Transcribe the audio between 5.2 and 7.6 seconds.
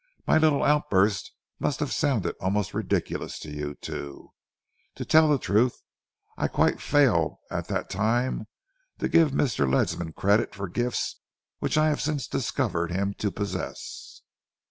you the truth, I quite failed